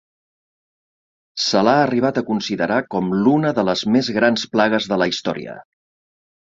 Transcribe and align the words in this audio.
Se 1.49 1.61
l'ha 1.67 1.75
arribat 1.83 2.19
a 2.19 2.25
considerar 2.31 2.79
com 2.97 3.13
l'una 3.23 3.55
de 3.61 3.69
les 3.71 3.87
més 3.99 4.13
grans 4.19 4.51
plagues 4.57 4.93
de 4.95 5.03
la 5.05 5.13
història. 5.15 5.59